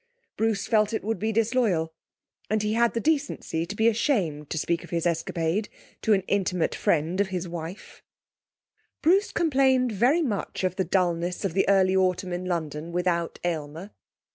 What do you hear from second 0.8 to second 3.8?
it would be disloyal, and he had the decency to